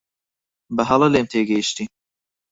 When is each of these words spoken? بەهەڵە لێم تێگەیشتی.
بەهەڵە 0.75 1.07
لێم 1.13 1.25
تێگەیشتی. 1.31 1.85